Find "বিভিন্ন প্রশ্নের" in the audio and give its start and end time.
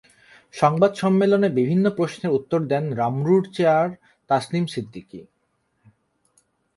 1.49-2.31